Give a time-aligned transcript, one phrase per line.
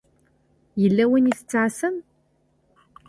[0.81, 1.95] Yella win i tettɛasam?